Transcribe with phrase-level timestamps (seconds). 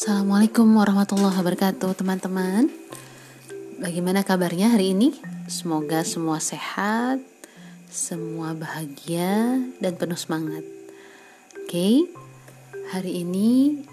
[0.00, 2.72] Assalamualaikum warahmatullahi wabarakatuh teman-teman.
[3.84, 5.12] Bagaimana kabarnya hari ini?
[5.44, 7.20] Semoga semua sehat
[7.84, 10.64] Semua bahagia dan penuh semangat.
[11.52, 12.08] Oke
[12.96, 13.84] Hari ini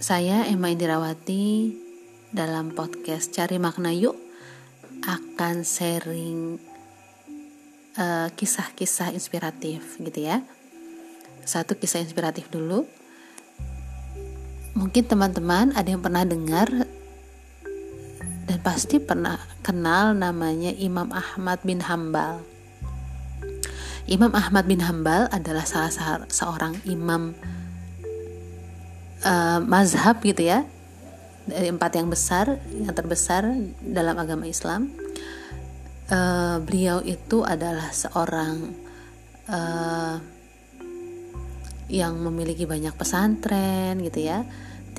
[0.00, 1.76] Saya Emma Indirawati
[2.32, 4.16] Dalam podcast Cari Makna Yuk
[5.04, 6.56] Akan sharing
[8.00, 10.40] uh, Kisah-kisah inspiratif gitu ya.
[11.44, 12.88] Satu kisah inspiratif dulu
[14.78, 16.70] mungkin teman-teman ada yang pernah dengar
[18.46, 22.46] dan pasti pernah kenal namanya Imam Ahmad bin Hambal.
[24.08, 27.36] Imam Ahmad bin Hambal adalah salah seorang imam
[29.20, 30.64] uh, mazhab gitu ya
[31.44, 33.50] dari empat yang besar yang terbesar
[33.82, 34.94] dalam agama Islam.
[36.08, 38.72] Uh, beliau itu adalah seorang
[39.44, 40.16] uh,
[41.92, 44.44] yang memiliki banyak pesantren gitu ya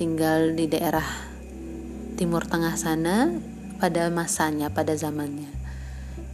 [0.00, 1.04] tinggal di daerah
[2.16, 3.36] timur tengah sana
[3.76, 5.52] pada masanya, pada zamannya.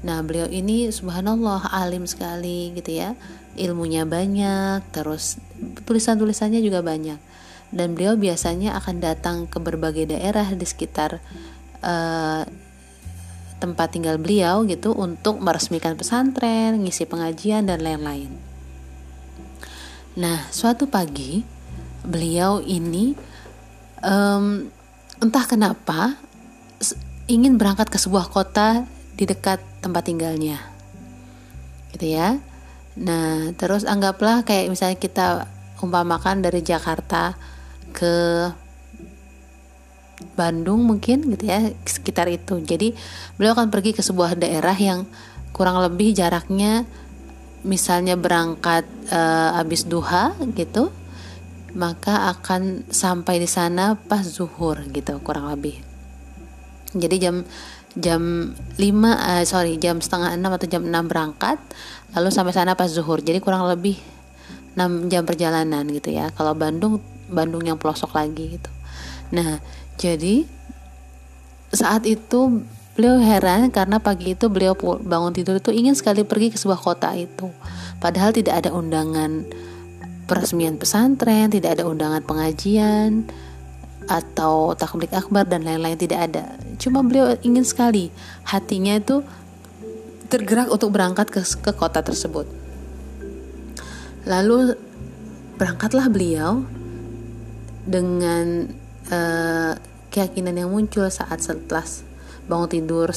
[0.07, 3.19] Nah, beliau ini subhanallah alim sekali gitu ya.
[3.59, 5.43] Ilmunya banyak, terus
[5.83, 7.19] tulisan-tulisannya juga banyak.
[7.75, 11.19] Dan beliau biasanya akan datang ke berbagai daerah di sekitar
[11.83, 12.47] uh,
[13.59, 18.31] tempat tinggal beliau gitu untuk meresmikan pesantren, ngisi pengajian dan lain-lain.
[20.15, 21.43] Nah, suatu pagi
[22.07, 23.35] beliau ini
[24.07, 24.71] um,
[25.19, 26.15] entah kenapa
[27.27, 28.87] ingin berangkat ke sebuah kota
[29.19, 30.63] di dekat tempat tinggalnya.
[31.91, 32.39] Gitu ya.
[32.97, 35.27] Nah terus anggaplah kayak misalnya kita
[35.83, 37.35] umpamakan dari Jakarta
[37.91, 38.15] ke
[40.33, 42.63] Bandung mungkin gitu ya sekitar itu.
[42.63, 42.97] Jadi
[43.37, 45.05] beliau akan pergi ke sebuah daerah yang
[45.53, 46.85] kurang lebih jaraknya
[47.67, 50.93] misalnya berangkat uh, habis duha gitu
[51.77, 55.77] maka akan sampai di sana pas zuhur gitu kurang lebih.
[56.97, 57.45] Jadi jam
[57.93, 58.23] jam
[58.53, 61.61] 5 uh, eh, sorry jam setengah 6 atau jam 6 berangkat
[62.17, 63.21] lalu sampai sana pas zuhur.
[63.21, 64.01] Jadi kurang lebih
[64.73, 66.33] 6 jam perjalanan gitu ya.
[66.33, 68.73] Kalau Bandung Bandung yang pelosok lagi gitu.
[69.37, 69.61] Nah
[70.01, 70.49] jadi
[71.77, 72.65] saat itu
[72.97, 74.73] beliau heran karena pagi itu beliau
[75.05, 77.53] bangun tidur itu ingin sekali pergi ke sebuah kota itu.
[78.01, 79.45] Padahal tidak ada undangan
[80.27, 83.27] peresmian pesantren, tidak ada undangan pengajian
[84.07, 86.45] atau takbik akbar dan lain-lain tidak ada.
[86.79, 88.15] Cuma beliau ingin sekali
[88.47, 89.23] hatinya itu
[90.27, 92.47] tergerak untuk berangkat ke, ke kota tersebut.
[94.27, 94.75] Lalu
[95.57, 96.67] berangkatlah beliau
[97.87, 98.67] dengan
[99.11, 99.73] uh,
[100.11, 101.87] keyakinan yang muncul saat setelah
[102.51, 103.11] bangun tidur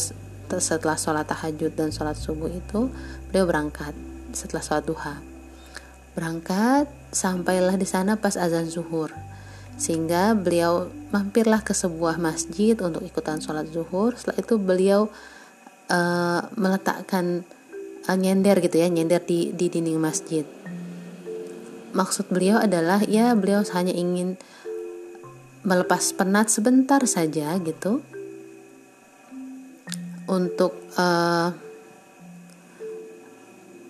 [0.50, 2.90] setelah sholat tahajud dan sholat subuh itu
[3.30, 3.94] beliau berangkat
[4.34, 5.16] setelah sholat duha
[6.18, 9.14] berangkat sampailah di sana pas azan zuhur.
[9.80, 14.14] Sehingga beliau mampirlah ke sebuah masjid untuk ikutan sholat zuhur.
[14.14, 15.02] Setelah itu beliau
[15.88, 17.48] uh, meletakkan
[18.06, 20.44] uh, nyender gitu ya nyender di di dinding masjid.
[21.96, 24.38] Maksud beliau adalah ya beliau hanya ingin
[25.64, 28.04] melepas penat sebentar saja gitu.
[30.30, 31.50] Untuk uh,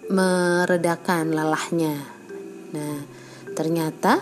[0.07, 2.18] meredakan lelahnya
[2.73, 3.01] Nah,
[3.57, 4.21] ternyata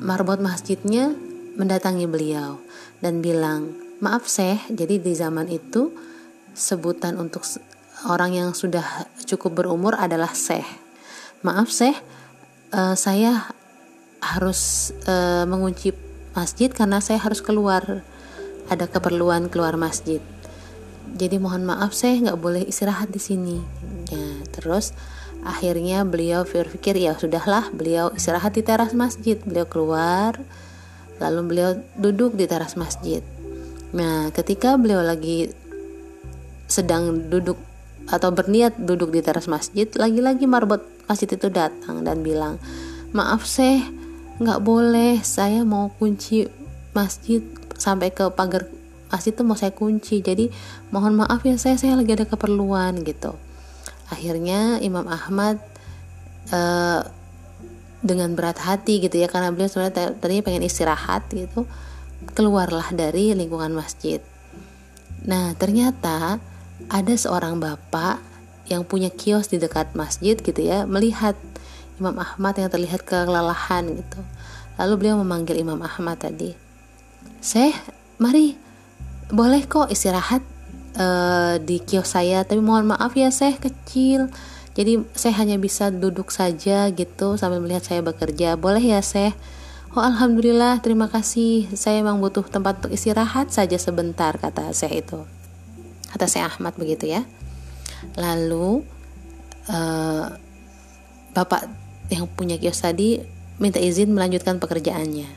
[0.00, 1.16] marbot masjidnya
[1.56, 2.60] mendatangi beliau
[3.00, 3.72] dan bilang,
[4.04, 5.92] "Maaf, Syekh, jadi di zaman itu
[6.52, 7.44] sebutan untuk
[8.08, 10.68] orang yang sudah cukup berumur adalah Syekh.
[11.40, 11.96] Maaf, Syekh,
[12.76, 13.48] uh, saya
[14.20, 15.92] harus uh, mengunci
[16.36, 18.04] masjid karena saya harus keluar.
[18.66, 20.18] Ada keperluan keluar masjid.
[21.14, 23.56] Jadi mohon maaf, saya nggak boleh istirahat di sini."
[24.06, 24.92] Ya, terus
[25.46, 29.38] akhirnya beliau berpikir ya sudahlah beliau istirahat di teras masjid.
[29.38, 30.34] Beliau keluar
[31.22, 33.22] lalu beliau duduk di teras masjid.
[33.94, 35.54] Nah ketika beliau lagi
[36.66, 37.56] sedang duduk
[38.10, 42.58] atau berniat duduk di teras masjid lagi-lagi marbot masjid itu datang dan bilang
[43.14, 43.86] maaf seh
[44.42, 45.22] nggak boleh.
[45.22, 46.50] Saya mau kunci
[46.90, 47.40] masjid
[47.78, 48.66] sampai ke pagar
[49.14, 50.18] masjid itu mau saya kunci.
[50.26, 50.50] Jadi
[50.90, 53.45] mohon maaf ya saya saya lagi ada keperluan gitu
[54.10, 55.58] akhirnya Imam Ahmad
[56.54, 57.02] uh,
[58.04, 61.66] dengan berat hati gitu ya karena beliau sebenarnya tadinya pengen istirahat gitu
[62.32, 64.22] keluarlah dari lingkungan masjid.
[65.26, 66.38] Nah ternyata
[66.86, 68.22] ada seorang bapak
[68.70, 71.34] yang punya kios di dekat masjid gitu ya melihat
[71.96, 74.20] Imam Ahmad yang terlihat kelelahan gitu.
[74.76, 76.66] Lalu beliau memanggil Imam Ahmad tadi
[77.40, 77.78] Syekh
[78.18, 78.58] mari
[79.30, 80.42] boleh kok istirahat
[80.96, 82.42] uh, di kios saya.
[82.42, 84.32] Tapi mohon maaf ya saya kecil.
[84.76, 88.60] Jadi saya hanya bisa duduk saja gitu sambil melihat saya bekerja.
[88.60, 89.32] Boleh ya saya
[89.96, 91.72] Oh alhamdulillah terima kasih.
[91.72, 95.24] Saya memang butuh tempat untuk istirahat saja sebentar kata saya itu.
[96.12, 97.24] Kata saya Ahmad begitu ya.
[98.12, 98.84] Lalu
[99.72, 100.36] uh,
[101.32, 101.64] bapak
[102.12, 103.24] yang punya kios tadi
[103.56, 105.32] minta izin melanjutkan pekerjaannya.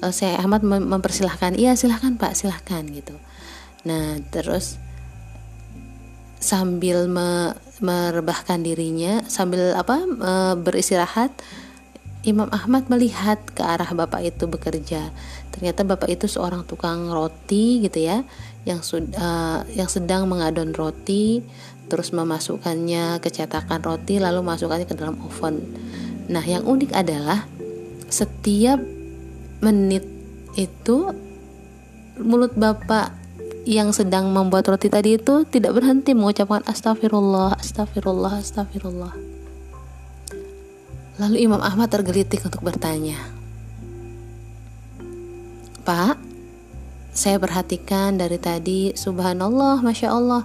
[0.00, 1.52] Lalu saya Ahmad mem mempersilahkan.
[1.52, 3.20] Iya silahkan pak silahkan gitu
[3.84, 4.80] nah terus
[6.40, 11.32] sambil me merebahkan dirinya sambil apa e, beristirahat
[12.24, 15.12] Imam Ahmad melihat ke arah bapak itu bekerja.
[15.52, 18.24] Ternyata bapak itu seorang tukang roti gitu ya,
[18.64, 21.44] yang sudah uh, yang sedang mengadon roti,
[21.92, 25.60] terus memasukkannya ke cetakan roti lalu masukkannya ke dalam oven.
[26.32, 27.44] Nah, yang unik adalah
[28.08, 28.80] setiap
[29.60, 30.08] menit
[30.56, 31.12] itu
[32.16, 33.12] mulut bapak
[33.64, 39.14] yang sedang membuat roti tadi itu tidak berhenti mengucapkan astagfirullah, astagfirullah, astagfirullah.
[41.16, 43.16] Lalu Imam Ahmad tergelitik untuk bertanya,
[45.84, 46.16] Pak,
[47.12, 50.44] saya perhatikan dari tadi, subhanallah, masya Allah,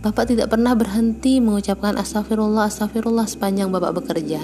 [0.00, 4.40] Bapak tidak pernah berhenti mengucapkan astagfirullah, astagfirullah sepanjang Bapak bekerja.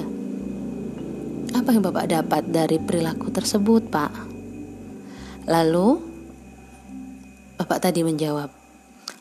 [1.57, 4.13] Apa yang Bapak dapat dari perilaku tersebut, Pak?
[5.49, 6.16] Lalu,
[7.67, 8.47] Bapak tadi menjawab,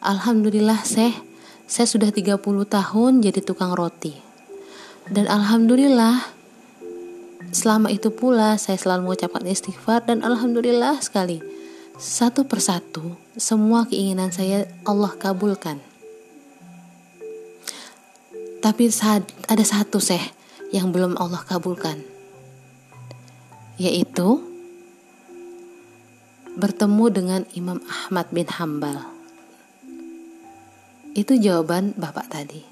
[0.05, 1.17] Alhamdulillah, Syekh,
[1.65, 4.13] saya sudah 30 tahun jadi tukang roti.
[5.09, 6.35] Dan Alhamdulillah,
[7.55, 11.39] Selama itu pula saya selalu mengucapkan istighfar dan alhamdulillah sekali.
[11.95, 15.79] Satu persatu semua keinginan saya Allah kabulkan.
[18.59, 18.83] Tapi
[19.47, 20.19] ada satu seh
[20.75, 22.03] yang belum Allah kabulkan.
[23.79, 24.43] Yaitu
[26.55, 29.03] bertemu dengan Imam Ahmad bin Hambal.
[31.15, 32.63] Itu jawaban Bapak tadi.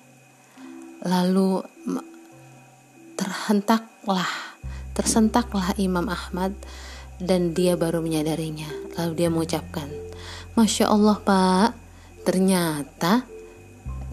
[1.04, 1.64] Lalu
[3.16, 4.54] terhentaklah
[4.94, 6.54] Tersentaklah Imam Ahmad
[7.18, 8.70] dan dia baru menyadarinya.
[8.94, 9.90] Lalu dia mengucapkan,
[10.54, 11.74] Masya Allah Pak,
[12.30, 13.26] ternyata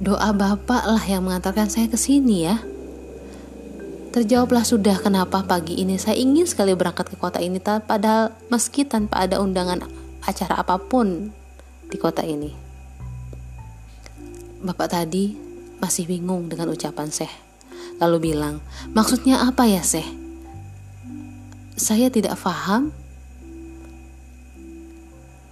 [0.00, 2.56] doa Bapak lah yang mengantarkan saya ke sini ya.
[4.10, 9.22] Terjawablah sudah kenapa pagi ini saya ingin sekali berangkat ke kota ini padahal meski tanpa
[9.22, 9.86] ada undangan
[10.26, 11.30] acara apa pun
[11.86, 12.50] di kota ini.
[14.60, 15.32] Bapak tadi
[15.78, 17.32] masih bingung dengan ucapan Syekh.
[18.02, 18.58] Lalu bilang,
[18.92, 20.20] maksudnya apa ya Syekh?
[21.80, 22.92] saya tidak paham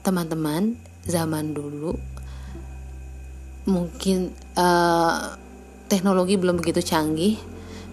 [0.05, 0.77] teman-teman
[1.09, 1.97] zaman dulu
[3.65, 5.41] mungkin uh,
[5.89, 7.41] teknologi belum begitu canggih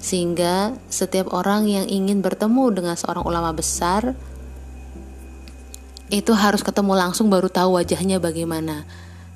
[0.05, 4.13] sehingga setiap orang yang ingin bertemu dengan seorang ulama besar
[6.13, 8.85] itu harus ketemu langsung baru tahu wajahnya bagaimana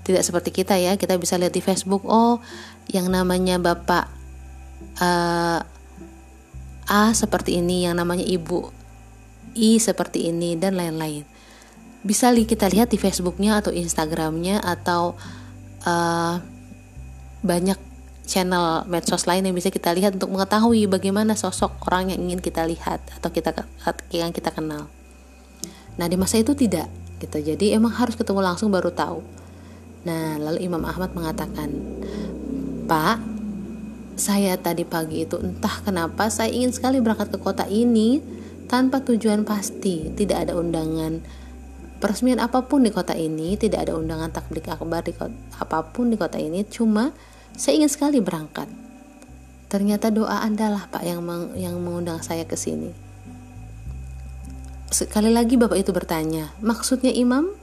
[0.05, 2.37] tidak seperti kita ya kita bisa lihat di Facebook oh
[2.85, 4.05] yang namanya bapak
[5.01, 5.65] uh,
[6.89, 8.73] A seperti ini yang namanya ibu
[9.53, 11.25] I seperti ini dan lain-lain.
[12.01, 15.13] Bisa kita lihat di Facebooknya atau Instagramnya atau
[15.83, 16.35] uh,
[17.43, 17.77] banyak
[18.29, 22.61] channel medsos lain yang bisa kita lihat untuk mengetahui bagaimana sosok orang yang ingin kita
[22.69, 23.65] lihat atau kita
[24.13, 24.85] yang kita kenal.
[25.97, 26.85] Nah di masa itu tidak
[27.17, 27.41] gitu.
[27.41, 29.25] Jadi emang harus ketemu langsung baru tahu.
[30.05, 31.73] Nah lalu Imam Ahmad mengatakan,
[32.85, 33.17] Pak,
[34.13, 38.21] saya tadi pagi itu entah kenapa saya ingin sekali berangkat ke kota ini
[38.69, 41.19] tanpa tujuan pasti, tidak ada undangan
[41.99, 46.07] peresmian apa pun di kota ini, tidak ada undangan takbir akbar di kota, apa pun
[46.07, 47.11] di kota ini, cuma
[47.55, 48.69] saya ingin sekali berangkat.
[49.69, 52.89] Ternyata doa Anda lah Pak yang meng, yang mengundang saya ke sini.
[54.89, 57.53] Sekali lagi Bapak itu bertanya, maksudnya imam?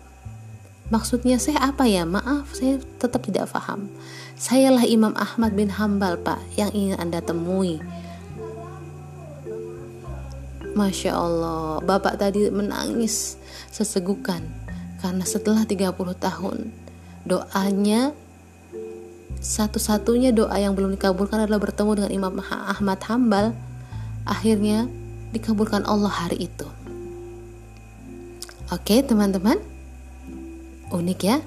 [0.87, 2.07] Maksudnya saya apa ya?
[2.07, 3.91] Maaf, saya tetap tidak paham.
[4.39, 7.83] Sayalah Imam Ahmad bin Hambal, Pak, yang ingin Anda temui
[10.77, 13.41] Masya Allah, bapak tadi menangis
[13.73, 14.45] sesegukan
[15.01, 15.89] karena setelah 30
[16.21, 16.69] tahun
[17.25, 18.13] doanya
[19.47, 23.55] satu-satunya doa yang belum dikabulkan adalah bertemu dengan Imam Ahmad Hambal.
[24.27, 24.91] Akhirnya
[25.31, 26.67] dikabulkan Allah hari itu.
[28.75, 29.63] Oke teman-teman.
[30.91, 31.39] Unik ya.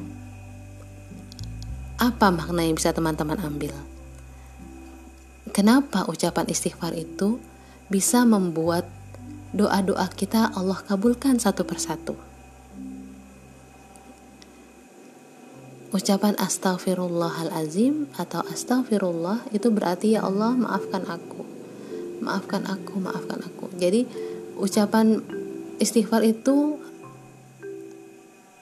[2.00, 3.76] Apa makna yang bisa teman-teman ambil?
[5.52, 7.44] Kenapa ucapan istighfar itu
[7.92, 8.88] bisa membuat
[9.52, 12.29] doa-doa kita Allah kabulkan satu persatu.
[15.90, 21.42] Ucapan astaghfirullahalazim atau astaghfirullah itu berarti ya Allah maafkan aku.
[22.22, 23.74] Maafkan aku, maafkan aku.
[23.74, 24.06] Jadi
[24.62, 25.18] ucapan
[25.82, 26.78] istighfar itu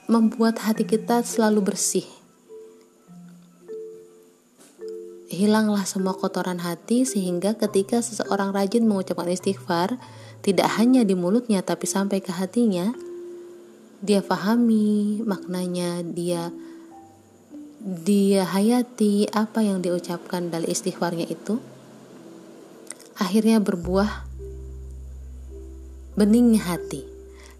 [0.08, 2.08] membuat hati kita selalu bersih.
[5.28, 10.00] Hilanglah semua kotoran hati sehingga ketika seseorang rajin mengucapkan istighfar,
[10.40, 12.96] tidak hanya di mulutnya tapi sampai ke hatinya,
[14.00, 16.48] dia pahami maknanya, dia
[17.88, 21.56] dia hayati apa yang diucapkan dari istighfarnya itu,
[23.16, 24.28] akhirnya berbuah
[26.20, 27.08] beningnya hati.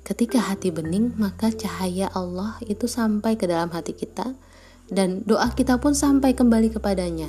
[0.04, 4.36] Ketika hati bening, maka cahaya Allah itu sampai ke dalam hati kita
[4.92, 7.28] dan doa kita pun sampai kembali kepadanya.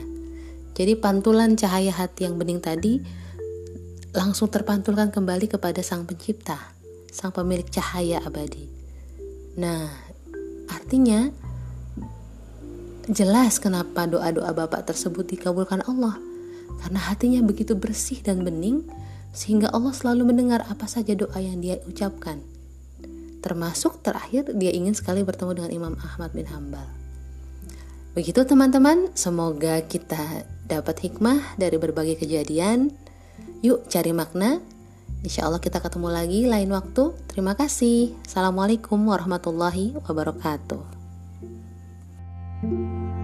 [0.75, 2.99] Jadi pantulan cahaya hati yang bening tadi
[4.11, 6.55] langsung terpantulkan kembali kepada Sang Pencipta,
[7.11, 8.67] Sang Pemilik cahaya abadi.
[9.59, 9.91] Nah,
[10.71, 11.48] artinya
[13.09, 16.17] jelas kenapa doa-doa Bapak tersebut dikabulkan Allah.
[16.79, 18.87] Karena hatinya begitu bersih dan bening
[19.35, 22.39] sehingga Allah selalu mendengar apa saja doa yang dia ucapkan.
[23.39, 26.87] Termasuk terakhir dia ingin sekali bertemu dengan Imam Ahmad bin Hambal.
[28.15, 32.91] Begitu teman-teman, semoga kita dapat hikmah dari berbagai kejadian.
[33.63, 34.59] Yuk cari makna.
[35.23, 37.15] Insya Allah kita ketemu lagi lain waktu.
[37.27, 38.15] Terima kasih.
[38.23, 40.98] Assalamualaikum warahmatullahi wabarakatuh.
[42.61, 43.18] Thank you.